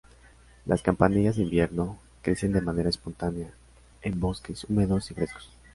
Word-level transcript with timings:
Las 0.65 0.81
"campanillas 0.81 1.35
de 1.35 1.43
invierno" 1.43 1.99
crecen 2.23 2.53
de 2.53 2.61
manera 2.61 2.89
espontánea 2.89 3.53
en 4.01 4.19
bosques 4.19 4.63
húmedos 4.63 5.11
y 5.11 5.13
frescos. 5.13 5.51